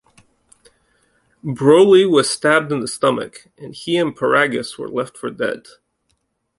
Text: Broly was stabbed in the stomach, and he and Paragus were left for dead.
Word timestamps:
Broly 1.45 2.09
was 2.09 2.27
stabbed 2.27 2.71
in 2.71 2.79
the 2.79 2.87
stomach, 2.87 3.45
and 3.59 3.75
he 3.75 3.97
and 3.97 4.15
Paragus 4.17 4.75
were 4.75 4.89
left 4.89 5.15
for 5.15 5.29
dead. 5.29 5.67